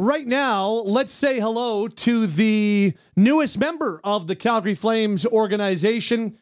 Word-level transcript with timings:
right 0.00 0.26
now, 0.26 0.68
let's 0.68 1.12
say 1.12 1.40
hello 1.40 1.86
to 1.86 2.26
the 2.26 2.94
newest 3.16 3.58
member 3.58 4.00
of 4.02 4.26
the 4.26 4.34
Calgary 4.34 4.74
Flames 4.74 5.26
organization. 5.26 6.38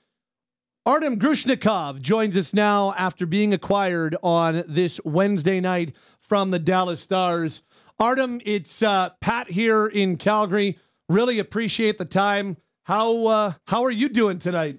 Artem 0.86 1.18
Grushnikov 1.18 2.00
joins 2.00 2.36
us 2.36 2.54
now 2.54 2.94
after 2.96 3.26
being 3.26 3.52
acquired 3.52 4.16
on 4.22 4.62
this 4.66 5.00
Wednesday 5.04 5.60
night 5.60 5.94
from 6.21 6.50
the 6.50 6.58
Dallas 6.58 7.02
Stars. 7.02 7.62
Artem, 7.98 8.40
it's 8.44 8.80
uh, 8.80 9.10
Pat 9.21 9.51
here 9.51 9.87
in 9.87 10.17
Calgary. 10.17 10.79
Really 11.09 11.38
appreciate 11.38 11.99
the 11.99 12.04
time. 12.04 12.56
How 12.85 13.27
uh, 13.27 13.53
how 13.67 13.85
are 13.85 13.90
you 13.90 14.09
doing 14.09 14.38
tonight? 14.38 14.79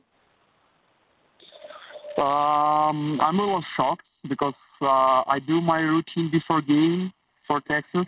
Um, 2.17 3.19
I'm 3.21 3.39
a 3.39 3.43
little 3.43 3.65
shocked 3.77 4.05
because 4.27 4.55
uh, 4.81 4.85
I 5.27 5.39
do 5.45 5.61
my 5.61 5.79
routine 5.79 6.31
before 6.31 6.61
game 6.61 7.11
for 7.47 7.61
Texas. 7.61 8.05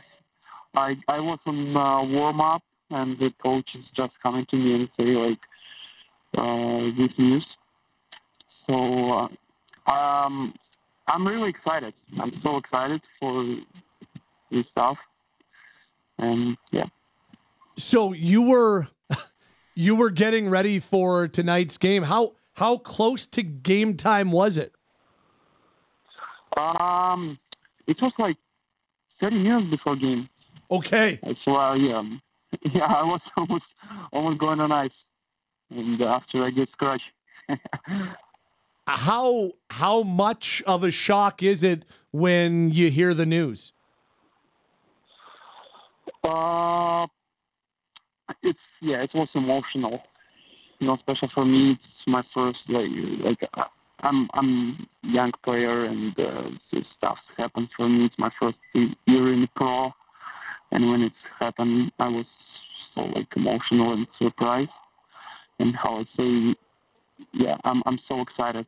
I 0.74 0.96
I 1.08 1.20
was 1.20 1.40
on 1.46 1.76
uh, 1.76 2.04
warm 2.04 2.42
up, 2.42 2.64
and 2.90 3.18
the 3.20 3.32
coach 3.44 3.68
is 3.76 3.86
just 3.96 4.14
coming 4.24 4.46
to 4.50 4.56
me 4.56 4.76
and 4.76 4.90
say 4.98 5.06
like 5.06 5.40
uh, 6.38 6.98
this 6.98 7.12
news. 7.18 7.46
So 8.68 8.74
uh, 9.12 9.92
um, 9.92 10.54
I'm 11.08 11.28
really 11.28 11.50
excited. 11.50 11.94
I'm 12.20 12.32
so 12.44 12.58
excited 12.58 13.02
for 13.20 13.58
this 14.52 14.66
stuff, 14.72 14.98
and 16.18 16.58
yeah. 16.72 16.86
So 17.78 18.14
you 18.14 18.42
were 18.42 18.88
you 19.76 19.96
were 19.96 20.10
getting 20.10 20.50
ready 20.50 20.80
for 20.80 21.28
tonight's 21.28 21.78
game. 21.78 22.04
How 22.04 22.34
how 22.54 22.78
close 22.78 23.26
to 23.28 23.44
game 23.44 23.98
time 23.98 24.32
was 24.32 24.58
it? 24.58 24.74
Um, 26.58 27.40
it 27.88 27.98
was 28.02 28.12
like 28.20 28.36
30 29.22 29.38
minutes 29.38 29.70
before 29.72 29.96
game. 29.96 30.28
Okay. 30.72 31.20
So 31.44 31.56
uh, 31.56 31.76
yeah, 31.76 32.02
yeah, 32.74 32.86
I 32.86 33.04
was 33.04 33.22
almost 33.38 33.66
almost 34.14 34.40
going 34.40 34.60
on 34.60 34.72
ice, 34.72 34.92
and 35.70 36.02
after 36.02 36.44
I 36.44 36.52
get 36.52 36.70
scratched. 36.72 37.04
how 38.88 39.52
how 39.70 40.04
much 40.04 40.64
of 40.66 40.84
a 40.84 40.92
shock 40.92 41.44
is 41.44 41.64
it 41.64 41.84
when 42.12 42.72
you 42.72 42.90
hear 42.90 43.14
the 43.14 43.26
news? 43.26 43.74
Uh, 46.24 47.08
it's 48.44 48.60
yeah, 48.82 49.04
it 49.04 49.12
was 49.14 49.28
emotional. 49.36 50.02
You 50.80 50.88
know, 50.88 50.96
especially 50.96 51.30
for 51.34 51.46
me, 51.46 51.72
it's 51.72 52.08
my 52.08 52.24
first 52.34 52.60
like 52.70 52.90
like 53.24 53.50
uh, 53.58 53.66
I'm 54.04 54.30
I'm 54.34 54.88
young 55.04 55.32
player 55.44 55.86
and 55.86 56.18
uh, 56.20 56.50
this 56.72 56.86
stuff 56.98 57.18
happened 57.38 57.70
for 57.76 57.90
me. 57.90 58.06
It's 58.06 58.16
my 58.18 58.32
first 58.40 58.58
year 58.74 59.34
in 59.34 59.42
the 59.42 59.50
pro, 59.56 59.92
and 60.72 60.90
when 60.90 61.02
it 61.02 61.14
happened, 61.40 61.92
I 62.00 62.08
was 62.08 62.26
so 62.96 63.02
like 63.02 63.28
emotional 63.36 63.94
and 63.94 64.08
surprised. 64.22 64.70
And 65.60 65.76
how 65.76 66.00
I 66.00 66.04
say, 66.18 66.56
yeah, 67.34 67.58
I'm 67.64 67.84
I'm 67.86 68.00
so 68.08 68.22
excited. 68.22 68.66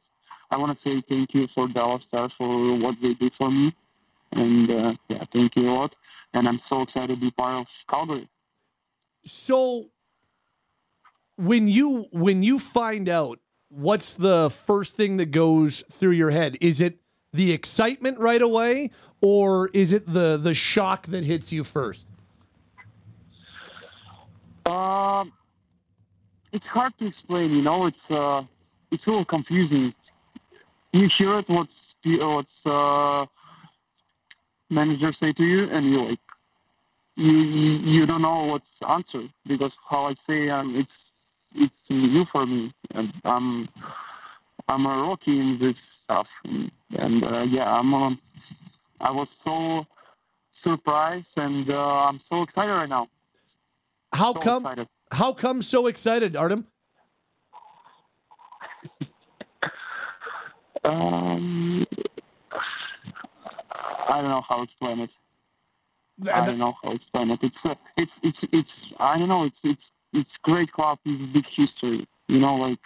I 0.52 0.58
want 0.58 0.78
to 0.78 0.90
say 0.90 1.04
thank 1.10 1.34
you 1.34 1.48
for 1.56 1.68
Dallas 1.68 2.04
Stars 2.08 2.32
for 2.38 2.78
what 2.78 2.96
they 3.02 3.14
did 3.16 3.34
for 3.38 3.50
me, 3.50 3.76
and 4.32 4.70
uh, 4.70 4.94
yeah, 5.10 5.24
thank 5.34 5.56
you 5.56 5.70
a 5.70 5.74
lot. 5.74 5.96
And 6.34 6.48
I'm 6.48 6.60
so 6.70 6.82
excited 6.82 7.16
to 7.16 7.16
be 7.16 7.32
part 7.32 7.62
of 7.62 7.68
Calgary. 7.92 8.30
So 9.26 9.90
when 11.36 11.68
you 11.68 12.08
when 12.12 12.44
you 12.44 12.60
find 12.60 13.10
out 13.10 13.40
what's 13.70 14.16
the 14.16 14.50
first 14.50 14.96
thing 14.96 15.18
that 15.18 15.32
goes 15.32 15.84
through 15.92 16.12
your 16.12 16.30
head 16.30 16.58
is 16.62 16.80
it 16.80 17.00
the 17.32 17.52
excitement 17.52 18.20
right 18.20 18.42
away 18.42 18.92
or 19.24 19.70
is 19.70 19.94
it 19.94 20.14
the 20.14 20.38
the 20.38 20.54
shock 20.54 21.08
that 21.08 21.24
hits 21.24 21.52
you 21.52 21.64
first? 21.64 22.06
Uh, 24.66 25.24
it's 26.52 26.66
hard 26.66 26.94
to 27.00 27.08
explain 27.08 27.52
you 27.52 27.62
know 27.62 27.88
it's 27.88 28.06
uh 28.12 28.44
it's 28.92 29.04
a 29.08 29.10
little 29.10 29.26
confusing. 29.26 29.94
You 30.92 31.10
hear 31.18 31.40
it 31.40 31.46
what's 31.48 31.72
what's 32.06 32.66
uh 32.66 33.26
manager 34.70 35.14
say 35.20 35.32
to 35.32 35.44
you 35.44 35.70
and 35.72 35.86
you 35.86 36.10
like 36.10 36.20
you, 37.16 37.32
you 37.32 38.06
don't 38.06 38.24
know 38.24 38.44
what's 38.46 38.66
answer 38.88 39.28
because 39.48 39.72
how 39.90 40.08
I 40.08 40.16
say 40.28 40.50
um, 40.50 40.76
it's 40.76 40.92
it's 41.56 41.90
new 41.90 42.26
for 42.32 42.46
me, 42.46 42.74
and 42.96 43.14
I'm 43.24 43.68
I'm 44.68 44.86
a 44.86 45.08
rookie 45.08 45.40
in 45.40 45.60
this 45.62 45.76
stuff, 46.04 46.28
and, 46.44 46.72
and 46.98 47.24
uh, 47.24 47.44
yeah, 47.44 47.72
I'm 47.72 47.94
uh, 47.94 48.10
I 49.04 49.12
was 49.12 49.28
so 49.44 49.86
surprised, 50.64 51.28
and 51.36 51.70
uh, 51.70 51.76
I'm 51.76 52.22
so 52.30 52.44
excited 52.44 52.72
right 52.72 52.88
now. 52.88 53.08
How 54.14 54.34
so 54.34 54.40
come? 54.40 54.64
Excited. 54.66 54.88
How 55.12 55.34
come 55.34 55.62
so 55.62 55.88
excited, 55.88 56.38
Artem? 56.38 56.68
um, 60.86 61.86
I 64.08 64.22
don't 64.22 64.30
know 64.30 64.42
how 64.48 64.56
to 64.58 64.64
explain 64.64 65.00
it. 65.02 65.10
I 66.32 66.46
don't 66.46 66.60
know 66.60 66.74
how 66.82 66.92
to 66.92 66.96
explain 66.96 67.32
it. 67.32 67.40
It's 67.44 67.56
uh, 67.66 67.76
it's 67.98 68.12
it's 68.24 68.38
it's 68.54 68.70
I 69.00 69.20
don't 69.20 69.28
know. 69.28 69.44
It's 69.44 69.58
it's 69.64 69.82
it's 70.14 70.30
great 70.44 70.72
club 70.72 71.00
with 71.06 71.34
big 71.34 71.46
history. 71.54 72.08
You 72.30 72.40
know, 72.40 72.56
like 72.56 72.80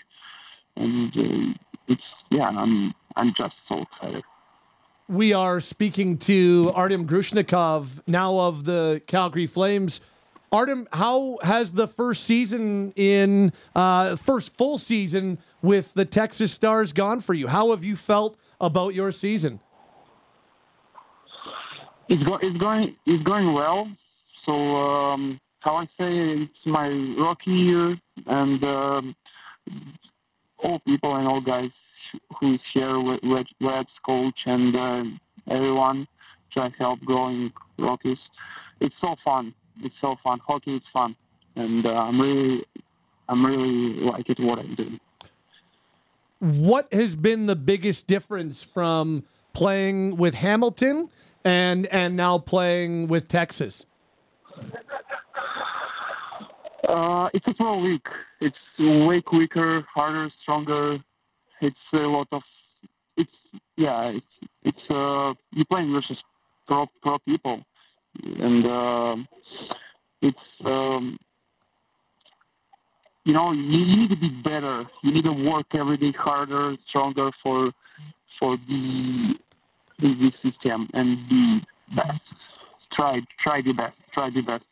and 0.78 1.16
uh, 1.16 1.54
it's 1.88 2.02
yeah. 2.32 2.46
I'm 2.46 2.92
I'm 3.16 3.34
just 3.38 3.54
so 3.70 3.84
excited. 3.84 4.24
We 5.10 5.32
are 5.32 5.62
speaking 5.62 6.18
to 6.20 6.70
Artem 6.76 7.08
Grushnikov 7.08 8.02
now 8.08 8.40
of 8.40 8.66
the 8.66 9.02
Calgary 9.08 9.48
Flames. 9.48 10.02
Artem, 10.52 10.86
how 10.92 11.40
has 11.44 11.72
the 11.72 11.88
first 11.88 12.26
season 12.26 12.92
in 12.98 13.54
uh, 13.74 14.18
first 14.18 14.52
full 14.58 14.78
season 14.78 15.38
with 15.62 15.94
the 15.94 16.04
Texas 16.04 16.52
Stars 16.52 16.92
gone 16.92 17.22
for 17.22 17.34
you? 17.34 17.48
How 17.48 17.72
have 17.72 17.86
you 17.86 17.96
felt 17.96 18.38
about 18.60 18.94
your 18.94 19.14
season? 19.14 19.62
It's, 22.10 22.24
go- 22.24 22.40
it's 22.42 22.58
going 22.58 22.98
it's 23.06 23.24
going 23.24 23.54
well. 23.54 23.90
So 24.46 24.52
um, 24.52 25.40
how 25.62 25.78
I 25.78 25.86
say 25.98 26.42
it's 26.42 26.66
my 26.66 26.88
rookie 26.88 27.52
year, 27.52 27.98
and 28.26 28.62
um, 28.66 29.16
all 30.58 30.80
people 30.80 31.16
and 31.16 31.28
all 31.28 31.40
guys 31.40 31.70
who's 32.40 32.62
here 32.74 33.00
with, 33.00 33.20
with 33.24 33.48
Web's 33.62 33.90
coach 34.06 34.40
and 34.46 34.76
uh, 34.76 35.04
everyone 35.50 36.08
try 36.52 36.70
to 36.70 36.76
help 36.78 37.00
growing 37.02 37.52
Rockies. 37.78 38.18
It's 38.80 38.96
so 39.02 39.16
fun. 39.24 39.54
It's 39.84 39.96
so 40.02 40.16
fun. 40.24 40.40
Hockey 40.48 40.76
is 40.76 40.82
fun, 40.92 41.16
and 41.56 41.88
uh, 41.88 41.92
I'm 41.92 42.20
really, 42.20 42.66
I'm 43.30 43.46
really 43.46 44.00
like 44.02 44.30
it 44.30 44.40
what 44.40 44.60
I'm 44.60 44.76
doing. 44.76 45.00
What 46.40 46.92
has 46.94 47.16
been 47.16 47.48
the 47.48 47.56
biggest 47.56 48.08
difference 48.08 48.64
from 48.64 49.24
playing 49.54 50.18
with 50.18 50.36
Hamilton 50.36 51.10
and 51.44 51.88
and 51.88 52.16
now 52.16 52.38
playing 52.38 53.08
with 53.08 53.28
Texas? 53.28 53.86
Uh, 56.88 57.30
it's 57.34 57.46
a 57.48 57.54
pro 57.54 57.80
league. 57.80 58.02
It's 58.40 58.56
way 58.80 59.22
quicker, 59.22 59.86
harder, 59.94 60.30
stronger. 60.42 60.98
It's 61.62 61.76
a 61.94 61.98
lot 61.98 62.28
of. 62.32 62.42
It's 63.16 63.32
yeah. 63.76 64.12
It's 64.12 64.50
it's 64.64 64.90
uh, 64.90 65.34
you're 65.52 65.66
playing 65.70 65.92
versus 65.92 66.18
pro 66.68 66.86
pro 67.02 67.18
people, 67.20 67.64
and 68.24 68.66
uh, 68.66 69.16
it's 70.22 70.38
um, 70.66 71.18
you 73.24 73.34
know 73.34 73.52
you 73.52 73.86
need 73.86 74.10
to 74.10 74.18
be 74.18 74.30
better. 74.44 74.86
You 75.04 75.14
need 75.14 75.24
to 75.24 75.50
work 75.52 75.68
every 75.74 75.98
day 75.98 76.14
harder, 76.18 76.76
stronger 76.90 77.32
for 77.42 77.72
for 78.40 78.58
the 78.68 79.34
the 80.00 80.32
system 80.44 80.90
and 80.94 81.28
be 81.30 81.62
best. 81.96 82.22
Try 82.94 83.22
try 83.44 83.62
the 83.62 83.74
best. 83.74 83.96
Try 84.14 84.30
the 84.30 84.42
best 84.42 84.64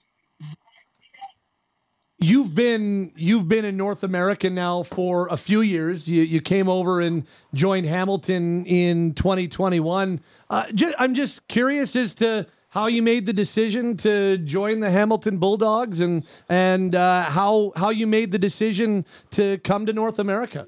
you've 2.25 2.55
been 2.55 3.11
you've 3.15 3.47
been 3.47 3.65
in 3.65 3.77
North 3.77 4.03
America 4.03 4.49
now 4.49 4.83
for 4.83 5.27
a 5.27 5.37
few 5.37 5.61
years. 5.61 6.07
You 6.07 6.23
you 6.23 6.41
came 6.41 6.67
over 6.67 6.99
and 6.99 7.25
joined 7.53 7.85
Hamilton 7.85 8.65
in 8.65 9.13
2021. 9.13 10.19
Uh, 10.49 10.65
I'm 10.97 11.13
just 11.13 11.47
curious 11.47 11.95
as 11.95 12.15
to 12.15 12.47
how 12.69 12.87
you 12.87 13.01
made 13.01 13.25
the 13.25 13.33
decision 13.33 13.95
to 13.97 14.37
join 14.39 14.79
the 14.79 14.89
Hamilton 14.91 15.37
Bulldogs 15.37 16.01
and 16.01 16.23
and 16.49 16.95
uh, 16.95 17.23
how 17.23 17.71
how 17.75 17.89
you 17.89 18.07
made 18.07 18.31
the 18.31 18.39
decision 18.39 19.05
to 19.31 19.59
come 19.59 19.85
to 19.85 19.93
North 19.93 20.17
America. 20.17 20.67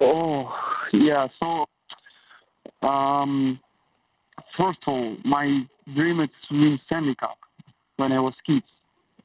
Oh 0.00 0.48
yeah, 0.92 1.26
so 1.40 1.66
um, 2.86 3.58
first 4.56 4.78
of 4.86 4.92
all, 4.92 5.16
my 5.24 5.62
dream 5.94 6.20
is 6.20 6.28
to 6.48 6.54
win 6.54 6.78
Stanley 6.86 7.14
Cup 7.16 7.38
when 7.96 8.12
I 8.12 8.20
was 8.20 8.34
kids. 8.46 8.64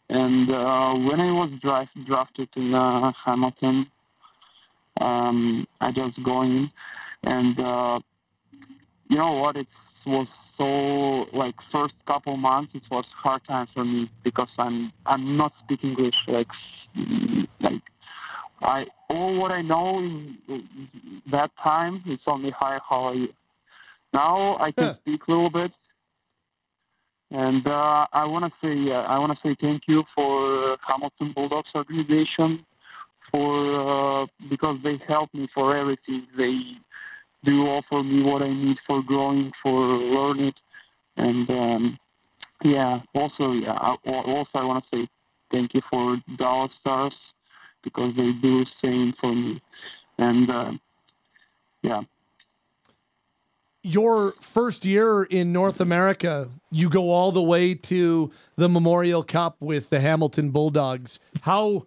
And 0.09 0.49
uh, 0.49 0.93
when 0.93 1.19
I 1.19 1.31
was 1.31 1.51
draft, 1.61 1.91
drafted 2.05 2.49
in 2.55 2.73
uh, 2.73 3.11
Hamilton, 3.25 3.87
um, 5.01 5.67
I 5.81 5.91
just 5.91 6.21
going, 6.23 6.71
and 7.23 7.59
uh, 7.59 7.99
you 9.09 9.17
know 9.17 9.33
what? 9.33 9.57
It 9.57 9.67
was 10.05 10.27
so 10.57 11.37
like 11.37 11.53
first 11.71 11.93
couple 12.07 12.35
months 12.35 12.71
it 12.73 12.81
was 12.89 13.05
hard 13.15 13.41
time 13.47 13.67
for 13.73 13.85
me 13.85 14.09
because 14.23 14.49
I'm 14.57 14.91
I'm 15.05 15.37
not 15.37 15.53
speaking 15.63 15.89
English 15.91 16.15
like 16.27 16.47
like 17.61 17.81
I 18.61 18.85
all 19.09 19.37
what 19.39 19.51
I 19.51 19.61
know 19.61 19.99
in 19.99 20.37
that 21.31 21.51
time 21.63 22.03
is 22.07 22.19
only 22.25 22.51
hi 22.57 22.79
how 22.89 23.03
are 23.03 23.15
you. 23.15 23.29
Now 24.13 24.57
I 24.57 24.71
can 24.71 24.85
Yeah. 24.85 24.93
speak 25.01 25.27
a 25.27 25.31
little 25.31 25.49
bit, 25.49 25.71
and 27.31 27.67
uh, 27.67 28.07
I 28.13 28.25
want 28.25 28.45
to 28.45 28.51
say 28.61 28.91
uh, 28.91 29.01
I 29.01 29.19
want 29.19 29.37
to 29.37 29.47
say 29.47 29.55
thank 29.59 29.83
you 29.87 30.03
for 30.15 30.73
uh, 30.73 30.77
Hamilton 30.87 31.33
Bulldogs 31.35 31.69
organization 31.75 32.65
for 33.31 34.21
uh, 34.23 34.27
because 34.49 34.77
they 34.83 34.99
help 35.07 35.33
me 35.33 35.47
for 35.53 35.75
everything. 35.75 36.27
They 36.37 36.57
do 37.43 37.63
offer 37.63 38.03
me 38.03 38.23
what 38.23 38.41
I 38.41 38.49
need 38.49 38.77
for 38.87 39.03
growing, 39.03 39.51
for 39.61 39.79
learning, 39.79 40.53
and 41.17 41.49
um, 41.49 41.99
yeah. 42.63 42.99
Also, 43.13 43.51
yeah. 43.51 43.73
I, 43.73 43.95
also, 44.05 44.49
I 44.55 44.63
want 44.63 44.83
to 44.85 44.97
say 44.97 45.09
thank 45.51 45.73
you 45.73 45.81
for 45.91 46.17
Dallas 46.37 46.71
Stars 46.79 47.13
because 47.83 48.15
they 48.15 48.31
do 48.41 48.63
the 48.63 48.65
same 48.81 49.13
for 49.19 49.33
me, 49.35 49.61
and 50.17 50.49
uh, 50.49 50.71
yeah. 51.81 52.01
Your 53.87 54.33
first 54.41 54.83
year 54.83 55.23
in 55.23 55.53
North 55.53 55.79
America, 55.79 56.49
you 56.69 56.89
go 56.89 57.09
all 57.09 57.31
the 57.31 57.41
way 57.41 57.73
to 57.73 58.29
the 58.57 58.67
Memorial 58.67 59.23
Cup 59.23 59.55
with 59.61 59.89
the 59.89 60.01
Hamilton 60.01 60.51
Bulldogs. 60.51 61.19
How, 61.43 61.85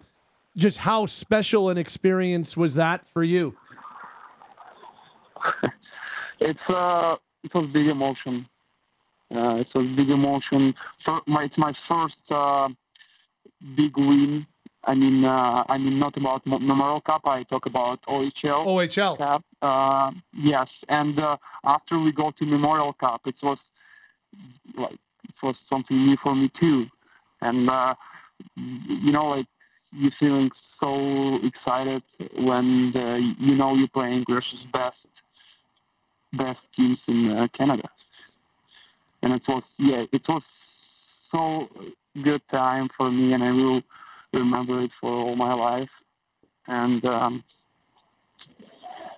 just 0.56 0.78
how 0.78 1.04
special 1.04 1.68
an 1.68 1.76
experience 1.76 2.56
was 2.56 2.74
that 2.76 3.06
for 3.12 3.22
you? 3.22 3.54
it's 6.40 6.58
uh, 6.70 7.16
it 7.44 7.54
was 7.54 7.68
big 7.70 7.88
emotion. 7.88 8.48
Uh, 9.30 9.56
it 9.56 9.68
was 9.74 9.86
big 9.94 10.08
emotion. 10.08 10.72
My, 11.26 11.44
it's 11.44 11.58
my 11.58 11.74
first 11.86 12.16
uh, 12.30 12.68
big 13.76 13.94
win. 13.98 14.46
I 14.84 14.94
mean, 14.94 15.24
uh, 15.24 15.64
I 15.68 15.76
mean 15.76 15.98
not 15.98 16.16
about 16.16 16.46
Memorial 16.46 17.00
Cup. 17.02 17.22
I 17.26 17.42
talk 17.44 17.66
about 17.66 18.00
OHL 18.06 18.64
OHL. 18.64 19.18
Cup. 19.18 19.44
Uh, 19.60 20.10
yes, 20.34 20.68
and 20.88 21.20
uh, 21.20 21.36
after 21.64 21.98
we 21.98 22.12
go 22.12 22.32
to 22.38 22.46
Memorial 22.46 22.94
Cup, 22.94 23.20
it 23.26 23.34
was 23.42 23.58
like 24.76 24.98
it 25.24 25.34
was 25.42 25.54
something 25.68 25.96
new 26.06 26.16
for 26.22 26.34
me 26.34 26.50
too, 26.58 26.86
and 27.42 27.70
uh, 27.70 27.94
you 28.56 29.12
know, 29.12 29.26
like 29.26 29.46
you 29.92 30.10
feeling 30.18 30.50
so 30.82 31.38
excited 31.44 32.02
when 32.38 32.92
the, 32.94 33.34
you 33.38 33.54
know 33.54 33.74
you're 33.74 33.88
playing 33.88 34.24
versus 34.28 34.64
best 34.72 34.96
best 36.32 36.60
teams 36.74 36.98
in 37.06 37.30
uh, 37.30 37.48
Canada, 37.56 37.88
and 39.22 39.34
it 39.34 39.42
was 39.46 39.62
yeah, 39.78 40.04
it 40.10 40.22
was 40.26 40.42
so 41.30 41.68
good 42.22 42.40
time 42.50 42.88
for 42.96 43.10
me, 43.10 43.34
and 43.34 43.42
I 43.42 43.52
will 43.52 43.82
remember 44.32 44.82
it 44.82 44.90
for 45.00 45.10
all 45.10 45.36
my 45.36 45.54
life, 45.54 45.88
and 46.66 47.04
um, 47.04 47.44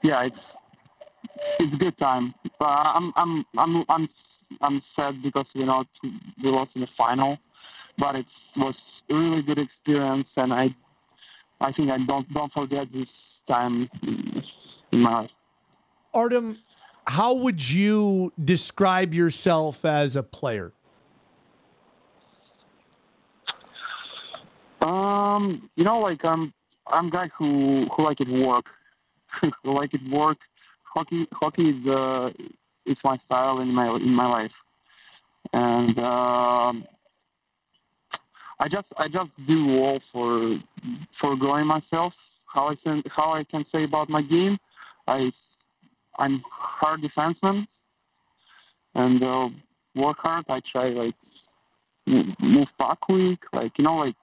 yeah, 0.03 0.25
it's 0.25 0.37
it's 1.59 1.75
a 1.75 1.77
good 1.77 1.99
time. 1.99 2.35
But 2.59 2.67
I'm 2.67 3.13
I'm 3.17 3.45
I'm 3.59 3.85
I'm 3.89 4.09
I'm 4.61 4.83
sad 4.97 5.23
because 5.23 5.47
you 5.55 5.67
know 5.67 5.85
we 6.43 6.51
lost 6.51 6.71
in 6.75 6.83
the 6.83 6.89
final, 6.97 7.39
but 7.99 8.17
it 8.17 8.27
was 8.57 8.75
a 9.11 9.15
really 9.15 9.43
good 9.43 9.59
experience, 9.59 10.29
and 10.37 10.53
I 10.53 10.75
I 11.61 11.73
think 11.73 11.91
I 11.91 11.99
don't 12.07 12.33
don't 12.33 12.53
forget 12.53 12.87
this 12.93 13.09
time 13.49 13.89
in 14.03 15.01
my 15.01 15.23
life. 15.23 15.31
Artem, 16.15 16.59
how 17.07 17.35
would 17.35 17.71
you 17.71 18.33
describe 18.43 19.15
yourself 19.15 19.85
as 19.85 20.15
a 20.15 20.23
player? 20.23 20.73
Um, 24.83 25.71
you 25.77 25.85
know, 25.85 25.99
like 25.99 26.25
I'm 26.25 26.53
I'm 26.87 27.11
guy 27.11 27.31
who 27.39 27.87
who 27.97 28.05
like 28.05 28.21
it 28.21 28.29
work, 28.29 28.65
who 29.63 29.75
like 29.75 29.95
it 29.95 30.01
work. 30.11 30.39
Hockey 30.85 31.27
hockey 31.33 31.71
is 31.71 31.87
uh 31.87 32.31
is 32.87 32.97
my 33.05 33.17
style 33.25 33.61
in 33.61 33.69
my 33.69 33.95
in 33.97 34.15
my 34.15 34.27
life, 34.27 34.51
and 35.53 35.99
um, 35.99 36.85
I 38.61 38.69
just 38.71 38.89
I 38.97 39.09
just 39.09 39.31
do 39.47 39.79
all 39.79 40.01
for 40.13 40.59
for 41.21 41.37
growing 41.37 41.67
myself. 41.67 42.13
How 42.53 42.69
I 42.69 42.75
can 42.83 43.03
how 43.17 43.33
I 43.33 43.45
can 43.45 43.65
say 43.73 43.85
about 43.85 44.09
my 44.09 44.23
game, 44.23 44.59
I 45.07 45.31
I'm 46.19 46.43
hard 46.51 47.01
defenseman, 47.03 47.67
and 48.95 49.23
uh, 49.23 49.49
work 49.95 50.19
hard. 50.21 50.45
I 50.49 50.61
try 50.71 50.89
like 50.89 51.15
move 52.07 52.69
back 52.79 53.01
quick, 53.01 53.39
like 53.53 53.73
you 53.79 53.85
know 53.85 53.97
like 53.97 54.17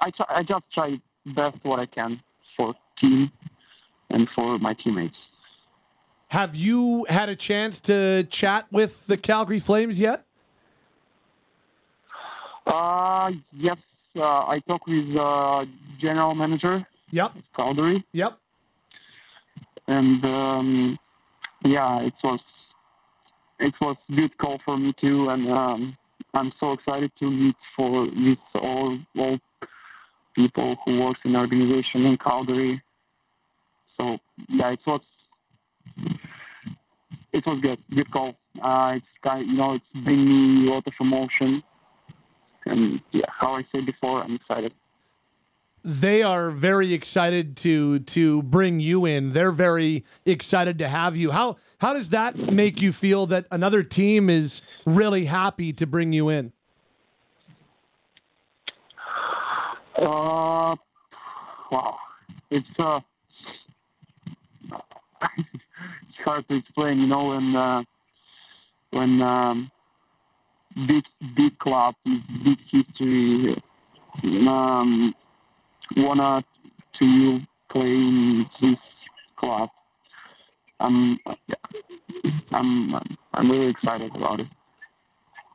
I 0.00 0.10
try, 0.10 0.26
I 0.28 0.42
just 0.42 0.64
try 0.72 1.00
best 1.34 1.56
what 1.62 1.80
I 1.80 1.86
can 1.86 2.20
for 2.56 2.74
team 3.00 3.30
and 4.10 4.28
for 4.34 4.58
my 4.58 4.74
teammates. 4.74 5.16
Have 6.28 6.54
you 6.56 7.06
had 7.08 7.28
a 7.28 7.36
chance 7.36 7.80
to 7.82 8.24
chat 8.24 8.66
with 8.70 9.06
the 9.06 9.16
Calgary 9.16 9.58
Flames 9.60 9.98
yet? 10.00 10.24
Uh, 12.66 13.30
yes, 13.52 13.76
uh, 14.16 14.20
I 14.22 14.60
talked 14.66 14.88
with 14.88 15.16
uh, 15.16 15.64
general 16.00 16.34
manager 16.34 16.84
Yep. 17.12 17.32
Calgary, 17.54 18.04
Yep. 18.12 18.38
and 19.86 20.24
um, 20.24 20.98
yeah, 21.64 22.00
it 22.00 22.14
was 22.24 22.40
it 23.60 23.72
was 23.80 23.96
good 24.16 24.36
call 24.38 24.58
for 24.64 24.76
me 24.76 24.92
too, 25.00 25.28
and 25.28 25.48
um, 25.52 25.96
I'm 26.34 26.52
so 26.58 26.72
excited 26.72 27.12
to 27.20 27.30
meet 27.30 27.54
for 27.76 28.02
with 28.06 28.38
all 28.56 28.98
all 29.16 29.38
people 30.36 30.76
who 30.84 31.00
works 31.00 31.20
in 31.24 31.32
the 31.32 31.38
organization 31.38 32.06
in 32.06 32.16
Calgary. 32.18 32.82
So 33.98 34.18
yeah, 34.48 34.72
it 34.72 34.80
was 34.86 35.00
it 37.32 37.44
was 37.46 37.58
good, 37.62 37.78
good 37.94 38.10
call. 38.10 38.34
Uh, 38.62 38.94
it's 38.96 39.06
kind, 39.26 39.46
you 39.46 39.56
know, 39.56 39.74
it's 39.74 40.04
bring 40.04 40.24
me 40.24 40.68
a 40.68 40.72
lot 40.72 40.86
of 40.86 40.92
emotion, 41.00 41.62
and 42.66 43.00
yeah, 43.12 43.22
how 43.28 43.56
I 43.56 43.66
said 43.72 43.86
before, 43.86 44.22
I'm 44.22 44.36
excited. 44.36 44.72
They 45.82 46.22
are 46.22 46.50
very 46.50 46.92
excited 46.92 47.56
to 47.58 48.00
to 48.00 48.42
bring 48.42 48.80
you 48.80 49.04
in. 49.04 49.32
They're 49.32 49.52
very 49.52 50.04
excited 50.24 50.78
to 50.78 50.88
have 50.88 51.16
you. 51.16 51.30
How 51.30 51.58
how 51.78 51.94
does 51.94 52.08
that 52.08 52.36
make 52.36 52.82
you 52.82 52.92
feel 52.92 53.26
that 53.26 53.46
another 53.50 53.82
team 53.82 54.28
is 54.28 54.62
really 54.84 55.26
happy 55.26 55.72
to 55.74 55.86
bring 55.86 56.12
you 56.12 56.28
in? 56.28 56.52
Uh, 59.98 60.76
wow, 61.70 61.96
it's 62.50 62.66
uh, 62.78 63.00
it's 65.38 66.18
hard 66.24 66.46
to 66.48 66.56
explain. 66.56 67.00
You 67.00 67.06
know, 67.06 67.26
when 67.28 67.56
uh, 67.56 67.82
when 68.90 69.22
um, 69.22 69.70
big 70.86 71.04
big 71.36 71.58
club 71.58 71.94
with 72.04 72.20
big 72.44 72.58
history 72.70 73.56
um, 74.48 75.14
wanna 75.96 76.44
to 76.98 77.38
play 77.70 77.86
in 77.86 78.46
this 78.60 78.78
club. 79.38 79.68
I'm 80.80 81.18
yeah, 81.48 81.54
I'm 82.52 82.94
I'm 83.32 83.50
really 83.50 83.70
excited 83.70 84.14
about 84.14 84.40
it. 84.40 84.46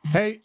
Hey, 0.06 0.40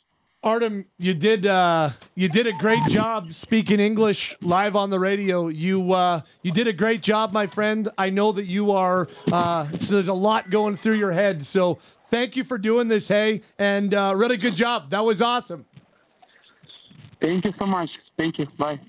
Artem, 0.48 0.86
you 0.98 1.13
did 1.13 1.46
uh, 1.46 1.89
you 2.16 2.30
did 2.30 2.48
a 2.48 2.54
great 2.54 2.88
job 2.88 3.34
speaking 3.34 3.82
English 3.82 4.34
live 4.42 4.77
on 4.77 4.89
the 4.89 4.98
radio. 4.98 5.50
You 5.50 5.92
uh, 5.92 6.22
you 6.42 6.54
did 6.54 6.68
a 6.68 6.74
great 6.74 7.01
job, 7.01 7.34
my 7.34 7.48
friend. 7.48 7.89
I 7.98 8.10
know 8.12 8.32
that 8.32 8.46
you 8.46 8.72
are. 8.72 9.10
Uh, 9.30 9.68
so 9.77 9.96
there's 9.96 10.08
a 10.08 10.13
lot 10.13 10.50
going 10.50 10.77
through 10.77 11.00
your 11.00 11.12
head. 11.12 11.46
So 11.46 11.80
thank 12.10 12.38
you 12.38 12.46
for 12.46 12.58
doing 12.58 12.88
this, 12.88 13.10
hey, 13.10 13.42
and 13.60 13.94
uh, 13.94 14.13
really 14.16 14.38
good 14.38 14.56
job. 14.56 14.89
That 14.92 15.04
was 15.04 15.22
awesome. 15.22 15.66
Thank 17.22 17.44
you 17.44 17.51
so 17.60 17.66
much. 17.66 17.89
Thank 18.18 18.39
you. 18.39 18.48
Bye. 18.58 18.80